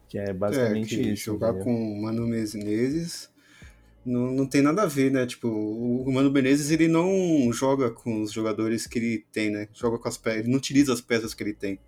[0.09, 1.25] Que é basicamente é, que isso.
[1.25, 1.65] Jogar entendeu?
[1.65, 3.31] com Mano Menezes
[4.07, 5.27] não, não tem nada a ver, né?
[5.27, 9.69] Tipo, o Mano Menezes ele não joga com os jogadores que ele tem, né?
[9.75, 11.79] Joga com as peças, ele não utiliza as peças que ele tem.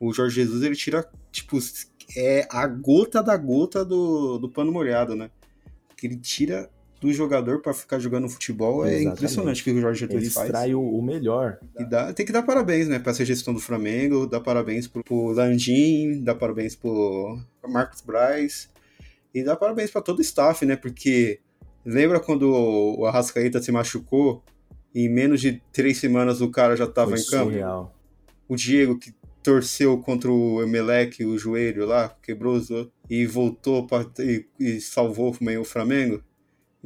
[0.00, 1.58] O Jorge Jesus ele tira, tipo,
[2.16, 5.30] é a gota da gota do, do pano molhado, né?
[5.96, 9.16] Que ele tira do jogador para ficar jogando futebol é Exatamente.
[9.16, 10.46] impressionante o que o Jorge Jesus ele faz.
[10.46, 11.58] Extrai o, o, melhor.
[11.78, 15.04] E dá, tem que dar parabéns, né, para essa gestão do Flamengo, dar parabéns pro,
[15.04, 18.68] pro Landim, dar parabéns pro Marcos Braz
[19.32, 21.40] e dar parabéns para todo o staff, né, porque
[21.90, 24.44] Lembra quando o Arrascaeta se machucou
[24.94, 27.50] e em menos de três semanas o cara já estava em campo?
[27.50, 27.94] Surreal.
[28.46, 32.60] O Diego que torceu contra o Emelec o joelho lá, quebrou
[33.08, 36.22] e voltou pra, e, e salvou meio o Flamengo.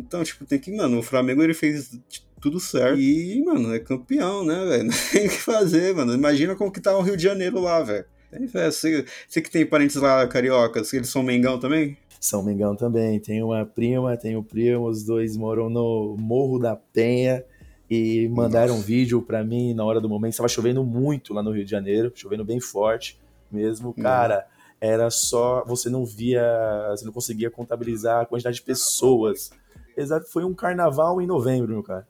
[0.07, 1.99] Então, tipo, tem que, mano, o Flamengo ele fez
[2.41, 4.85] tudo certo e, mano, é campeão, né, velho?
[4.91, 6.13] Não tem o que fazer, mano.
[6.13, 8.05] Imagina como que tá o Rio de Janeiro lá, velho.
[8.51, 11.97] Você, você que tem parentes lá cariocas, eles são Mengão também?
[12.19, 13.21] São Mengão também.
[13.21, 17.45] Tem uma prima, tem um primo, os dois moram no Morro da Penha
[17.91, 18.81] e mandaram Nossa.
[18.81, 20.33] um vídeo para mim na hora do momento.
[20.33, 23.89] Estava chovendo muito lá no Rio de Janeiro, chovendo bem forte mesmo.
[23.89, 24.03] Uhum.
[24.03, 24.47] Cara,
[24.81, 25.63] era só.
[25.67, 26.43] Você não via,
[26.91, 29.51] você não conseguia contabilizar a quantidade de pessoas.
[29.97, 32.07] Exato, foi um carnaval em novembro, meu cara.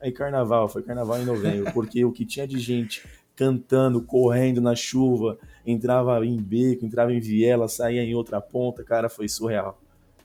[0.00, 3.02] Aí, carnaval, foi carnaval em novembro, porque o que tinha de gente
[3.34, 9.08] cantando, correndo na chuva, entrava em beco, entrava em viela, saía em outra ponta, cara,
[9.08, 9.80] foi surreal.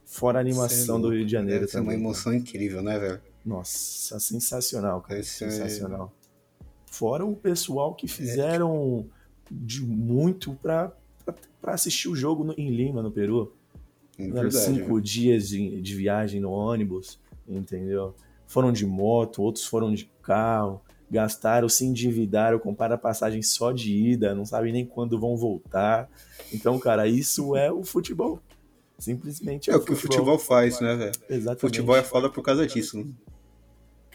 [0.05, 1.95] Fora a animação é do Rio de Janeiro Deve também.
[1.95, 3.21] É uma emoção incrível, né, velho?
[3.45, 5.19] Nossa, sensacional, cara.
[5.19, 6.13] Esse é sensacional.
[6.59, 6.65] É...
[6.85, 9.05] Fora o pessoal que fizeram
[9.49, 10.93] de muito para
[11.63, 13.53] assistir o jogo no, em Lima, no Peru.
[14.29, 17.19] É verdade, cinco dias de, de, viagem no ônibus.
[17.47, 18.15] entendeu?
[18.47, 23.93] Foram de moto, outros foram de carro, gastaram, se endividaram, compraram a passagem só de
[23.93, 26.09] ida, não sabem nem quando vão voltar.
[26.53, 28.39] Então, cara, isso é o futebol.
[28.97, 31.11] Simplesmente é, é o que o futebol faz, né, velho?
[31.29, 31.61] Exatamente.
[31.61, 32.99] Futebol é foda por causa disso.
[32.99, 33.07] Né?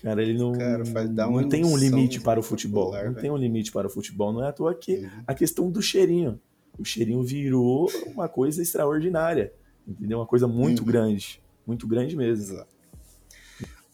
[0.03, 0.85] Cara, ele não, cara,
[1.29, 2.87] não tem um limite para o futebol.
[2.87, 3.23] Popular, não véio.
[3.23, 4.33] tem um limite para o futebol.
[4.33, 5.11] Não é à toa que uhum.
[5.27, 6.41] a questão do cheirinho.
[6.79, 9.53] O cheirinho virou uma coisa extraordinária.
[9.87, 10.19] Entendeu?
[10.19, 10.87] Uma coisa muito uhum.
[10.87, 11.43] grande.
[11.67, 12.43] Muito grande mesmo.
[12.43, 12.75] Exato.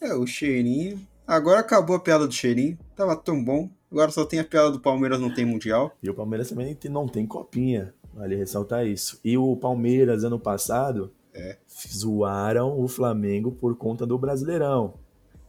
[0.01, 1.01] É, o cheirinho.
[1.27, 2.79] Agora acabou a piada do cheirinho.
[2.97, 3.71] Tava tão bom.
[3.91, 5.97] Agora só tem a piada do Palmeiras não tem Mundial.
[6.03, 7.95] E o Palmeiras também não tem copinha.
[8.15, 9.21] Vale ressaltar isso.
[9.25, 11.57] E o Palmeiras, ano passado, é.
[11.69, 14.95] zoaram o Flamengo por conta do Brasileirão.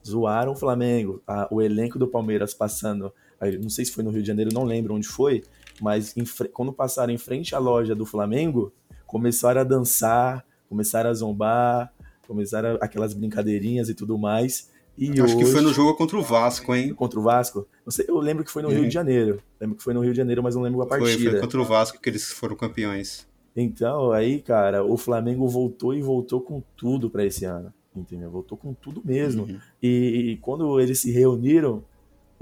[0.05, 1.21] Zoaram o Flamengo.
[1.25, 3.13] A, o elenco do Palmeiras passando.
[3.61, 5.43] Não sei se foi no Rio de Janeiro, não lembro onde foi.
[5.81, 8.71] Mas em, quando passaram em frente à loja do Flamengo,
[9.13, 11.93] começaram a dançar, começaram a zombar,
[12.27, 14.71] começaram aquelas brincadeirinhas e tudo mais.
[14.97, 15.37] E Acho hoje...
[15.37, 16.95] que foi no jogo contra o Vasco, hein?
[16.95, 17.67] Contra o Vasco?
[17.85, 18.73] Não sei, eu lembro que foi no uhum.
[18.73, 19.39] Rio de Janeiro.
[19.61, 21.13] Lembro que foi no Rio de Janeiro, mas não lembro a partida.
[21.13, 23.27] Foi, foi contra o Vasco que eles foram campeões.
[23.55, 27.71] Então, aí, cara, o Flamengo voltou e voltou com tudo para esse ano.
[27.95, 28.31] Entendeu?
[28.31, 29.43] Voltou com tudo mesmo.
[29.43, 29.59] Uhum.
[29.81, 31.83] E, e, quando eles se reuniram,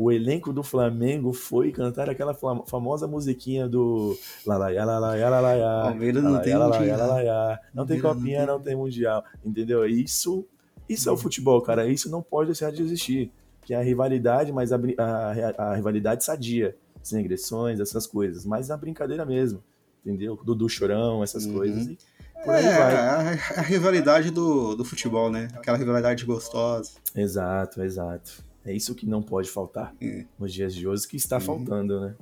[0.01, 5.81] o elenco do Flamengo foi cantar aquela famosa musiquinha do Lalaiá, Lalaiá, Lalaiá.
[5.83, 7.59] Palmeiras não tem mundial.
[7.73, 9.23] Não tem copinha, não tem mundial.
[9.45, 9.85] Entendeu?
[9.85, 10.45] Isso
[10.89, 11.87] isso é o futebol, cara.
[11.87, 13.31] Isso não pode deixar de existir.
[13.61, 16.75] Que é a rivalidade, mas a, a, a rivalidade sadia.
[17.03, 18.43] Sem agressões, essas coisas.
[18.43, 19.63] Mas a brincadeira mesmo.
[20.03, 20.35] Entendeu?
[20.43, 21.53] Dudu Chorão, essas uhum.
[21.53, 21.85] coisas.
[21.85, 21.97] E
[22.43, 22.75] por aí é.
[22.75, 23.19] A,
[23.57, 25.47] a, rivalidade do, do futebol, né?
[25.53, 26.93] Aquela rivalidade gostosa.
[27.15, 28.43] Exato, exato.
[28.65, 30.25] É isso que não pode faltar é.
[30.37, 31.41] nos dias de hoje, que está uhum.
[31.41, 32.15] faltando, né?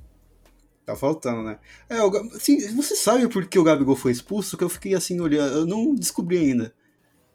[0.85, 1.59] Tá faltando, né?
[1.89, 1.97] É,
[2.35, 4.57] assim, você sabe por que o Gabigol foi expulso?
[4.57, 6.73] Que eu fiquei assim olhando, eu não descobri ainda.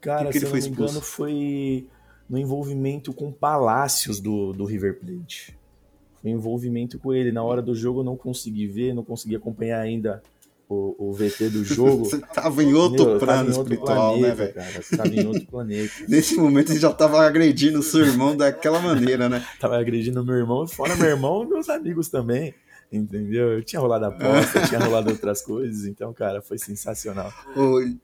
[0.01, 1.87] Cara, que se eu não me engano, foi
[2.29, 5.57] no envolvimento com Palácios do, do River Plate.
[6.21, 7.31] Foi envolvimento com ele.
[7.31, 10.23] Na hora do jogo eu não consegui ver, não consegui acompanhar ainda
[10.69, 12.05] o, o VT do jogo.
[12.07, 14.97] Você tava em outro Meu, plano em outro espiritual, né, planeta, né, velho?
[14.97, 15.93] Tava em outro planeta.
[16.09, 19.45] Nesse momento ele já tava agredindo o seu irmão daquela maneira, né?
[19.61, 22.55] tava agredindo meu irmão, fora meu irmão e meus amigos também.
[22.93, 23.53] Entendeu?
[23.53, 27.33] Eu tinha rolado aposta, tinha rolado outras coisas, então, cara, foi sensacional.
[27.57, 27.97] Oi.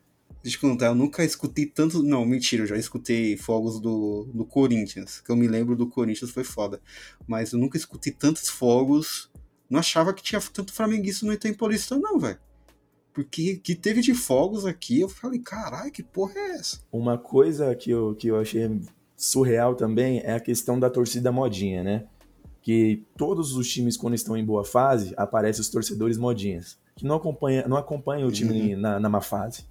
[0.42, 2.02] Deixa eu contar, eu nunca escutei tanto.
[2.02, 5.20] Não, mentira, eu já escutei fogos do, do Corinthians.
[5.20, 6.80] Que eu me lembro do Corinthians foi foda.
[7.28, 9.30] Mas eu nunca escutei tantos fogos.
[9.68, 12.38] Não achava que tinha tanto flamenguista no Itaim Paulista, não, velho.
[13.12, 16.80] Porque que teve de fogos aqui, eu falei, caralho, que porra é essa?
[16.92, 18.80] Uma coisa que eu, que eu achei
[19.16, 22.06] surreal também é a questão da torcida modinha, né?
[22.62, 26.78] Que todos os times, quando estão em boa fase, aparecem os torcedores modinhas.
[26.94, 28.80] Que não acompanham não acompanha o time uhum.
[28.80, 29.64] na, na má fase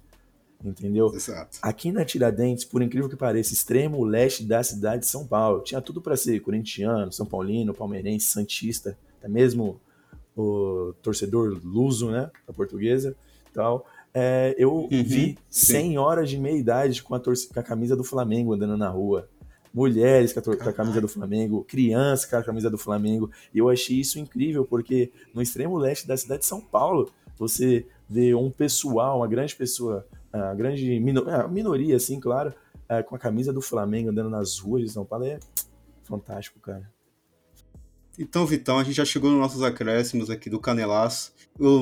[0.64, 1.12] entendeu?
[1.14, 1.58] Exato.
[1.62, 5.80] Aqui na Tiradentes, por incrível que pareça, extremo leste da cidade de São Paulo, tinha
[5.80, 9.80] tudo para ser corintiano, são paulino, palmeirense, santista, até mesmo
[10.36, 13.16] o torcedor luso, né, da portuguesa,
[13.52, 13.86] tal.
[14.12, 18.54] É, eu uhum, vi senhoras de meia idade com a, com a camisa do Flamengo
[18.54, 19.28] andando na rua,
[19.72, 23.30] mulheres com a, com a, camisa do Flamengo, crianças com a camisa do Flamengo.
[23.54, 27.86] E eu achei isso incrível, porque no extremo leste da cidade de São Paulo, você
[28.08, 32.54] vê um pessoal, uma grande pessoa a grande a minoria, assim, claro,
[32.88, 35.38] é, com a camisa do Flamengo andando nas ruas de São Paulo é
[36.04, 36.88] fantástico, cara.
[38.18, 41.32] Então, Vitão, a gente já chegou nos nossos acréscimos aqui do Canelaço.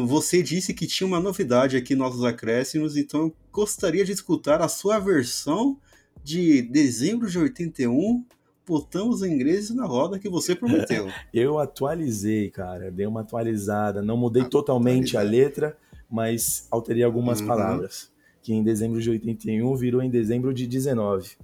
[0.07, 4.61] Você disse que tinha uma novidade aqui nos nossos acréscimos, então eu gostaria de escutar
[4.61, 5.79] a sua versão
[6.23, 8.25] de dezembro de 81.
[8.67, 11.09] Botamos os ingleses na roda que você prometeu.
[11.33, 12.91] eu atualizei, cara.
[12.91, 14.03] Dei uma atualizada.
[14.03, 15.77] Não mudei totalmente a letra,
[16.11, 17.47] mas alterei algumas uhum.
[17.47, 18.11] palavras
[18.43, 21.37] que em dezembro de 81 virou em dezembro de 19,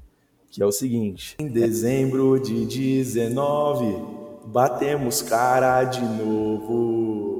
[0.50, 7.34] que é o seguinte: em dezembro de 19 batemos cara de novo.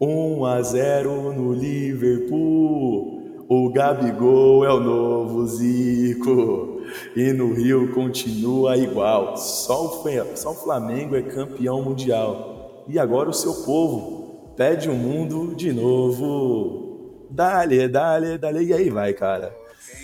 [0.00, 3.20] 1 a 0 no Liverpool.
[3.48, 6.80] O Gabigol é o novo Zico.
[7.14, 9.36] E no Rio continua igual.
[9.36, 12.84] Só o, só o Flamengo é campeão mundial.
[12.88, 17.26] E agora o seu povo pede o mundo de novo.
[17.30, 19.54] Dale, dale, dale, e aí vai, cara.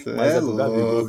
[0.05, 1.07] Mas é, é do Gabigol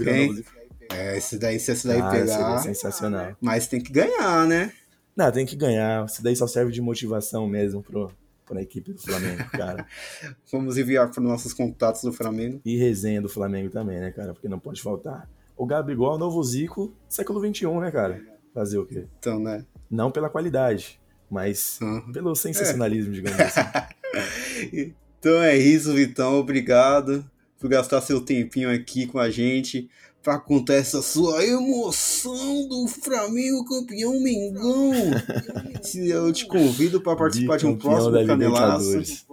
[0.91, 2.57] É, esse daí, se esse daí ah, pegar.
[2.59, 3.35] sensacional.
[3.41, 4.71] Mas tem que ganhar, né?
[5.17, 6.05] Não, tem que ganhar.
[6.05, 8.11] Isso daí só serve de motivação mesmo pro,
[8.45, 9.87] pra equipe do Flamengo, cara.
[10.51, 12.61] Vamos enviar para nossos contatos do Flamengo.
[12.63, 14.33] E resenha do Flamengo também, né, cara?
[14.33, 15.27] Porque não pode faltar.
[15.57, 18.21] O Gabigol é o novo Zico século XXI, né, cara?
[18.53, 19.07] Fazer o quê?
[19.17, 19.65] Então, né?
[19.89, 21.01] Não pela qualidade,
[21.31, 22.11] mas uhum.
[22.11, 23.15] pelo sensacionalismo, é.
[23.15, 23.61] digamos assim.
[25.19, 26.39] Então é isso, Vitão.
[26.39, 27.25] Obrigado
[27.59, 29.89] por gastar seu tempinho aqui com a gente
[30.27, 34.91] para contar essa sua emoção do Flamengo campeão Mengão.
[35.95, 39.25] eu te convido para participar de um próximo canelaço.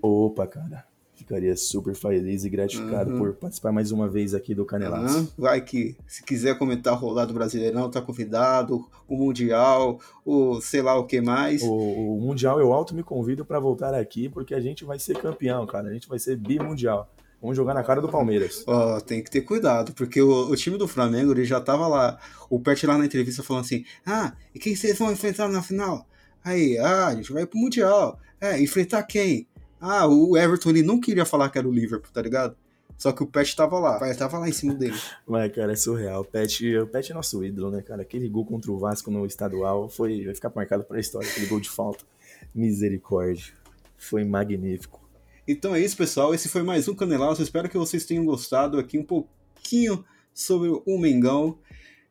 [0.00, 0.86] Opa, cara.
[1.14, 3.18] Ficaria super feliz e gratificado uhum.
[3.18, 5.18] por participar mais uma vez aqui do Canelaço.
[5.18, 5.28] Uhum.
[5.36, 8.86] Vai que, se quiser comentar o rolado brasileirão, tá convidado.
[9.06, 11.62] O Mundial, o sei lá o que mais.
[11.62, 15.18] O, o Mundial eu alto me convido para voltar aqui, porque a gente vai ser
[15.18, 15.88] campeão, cara.
[15.88, 17.13] A gente vai ser bimundial.
[17.44, 18.64] Vamos jogar na cara do Palmeiras.
[18.66, 21.86] Ó, oh, tem que ter cuidado, porque o, o, time do Flamengo ele já tava
[21.86, 22.18] lá.
[22.48, 26.08] O Pet lá na entrevista falando assim: Ah, e quem vocês vão enfrentar na final?
[26.42, 28.18] Aí, ah, a gente vai pro Mundial.
[28.40, 29.46] É, enfrentar quem?
[29.78, 32.56] Ah, o Everton ele não queria falar que era o Liverpool, tá ligado?
[32.96, 34.96] Só que o Pet tava lá, Pet tava lá em cima dele.
[35.28, 36.22] Mas, cara, é surreal.
[36.22, 38.00] O Pet, o Pet é nosso ídolo, né, cara?
[38.00, 41.60] Aquele gol contra o Vasco no estadual foi, vai ficar marcado pra história, aquele gol
[41.60, 42.06] de falta.
[42.54, 43.52] Misericórdia.
[43.98, 45.03] Foi magnífico.
[45.46, 46.34] Então é isso, pessoal.
[46.34, 47.42] Esse foi mais um Canelaço.
[47.42, 51.58] Espero que vocês tenham gostado aqui um pouquinho sobre o Mengão.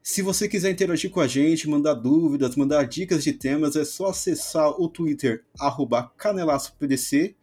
[0.04, 4.10] Se você quiser interagir com a gente, mandar dúvidas, mandar dicas de temas, é só
[4.10, 5.44] acessar o Twitter,
[6.18, 7.36] canelaçopdc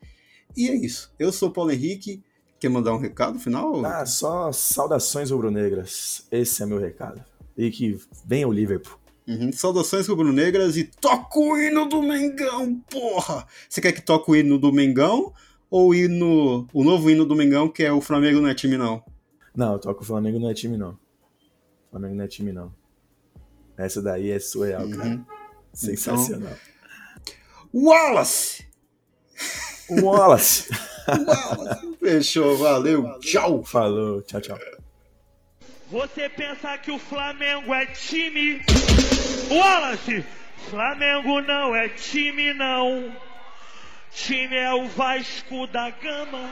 [0.57, 1.13] e é isso.
[1.19, 2.23] Eu sou o Paulo Henrique.
[2.61, 3.85] Quer mandar um recado final?
[3.85, 6.27] Ah, só saudações rubro-negras.
[6.31, 7.25] Esse é meu recado.
[7.57, 8.99] E que venha o Liverpool.
[9.27, 9.51] Uhum.
[9.53, 13.47] Saudações rubro-negras e toca o hino do Mengão, porra!
[13.69, 15.33] Você quer que toque o hino do Mengão
[15.71, 18.77] ou o hino, o novo hino do Mengão, que é o Flamengo não é time
[18.77, 19.03] não?
[19.55, 20.91] Não, eu toco o Flamengo não é time não.
[20.91, 22.75] O Flamengo não é time não.
[23.77, 24.91] Essa daí é surreal, uhum.
[24.91, 25.27] cara.
[25.73, 26.53] Sensacional.
[26.53, 26.71] Então...
[27.73, 28.67] Wallace!
[29.89, 30.69] Wallace.
[31.09, 31.97] Wallace.
[32.01, 33.63] Fechou, valeu, tchau.
[33.65, 34.59] Falou, tchau, tchau.
[35.91, 38.61] Você pensa que o Flamengo é time?
[39.51, 40.25] Wallace,
[40.69, 43.30] Flamengo não é time não.
[44.13, 46.51] Time é o Vasco da Gama.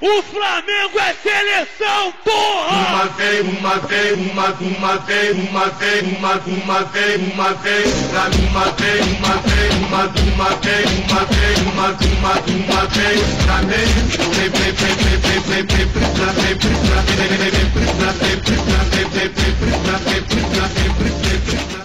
[0.00, 2.76] O Flamengo é seleção, porra!
[2.76, 8.28] Uma vez, uma vez, uma, uma vez, uma vez, uma, uma vez, uma vez, pra
[8.36, 13.86] uma vez, uma vez, uma, uma vez, uma vez, uma, uma, uma vez, pra mim,
[14.34, 18.36] vem, vem, vem, vem, vem, vem, vem, pra vem, pra vem, vem, vem, pra vem,
[18.40, 19.52] pra vem, vem, vem,
[19.82, 21.81] pra vem, pra vem, vem, vem,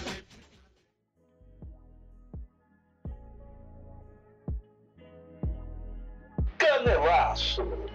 [6.78, 7.87] Canelaço.